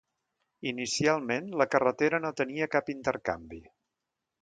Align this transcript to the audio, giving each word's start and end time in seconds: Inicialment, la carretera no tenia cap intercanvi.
Inicialment, 0.71 1.51
la 1.63 1.69
carretera 1.75 2.23
no 2.25 2.35
tenia 2.43 2.71
cap 2.77 2.93
intercanvi. 2.99 3.65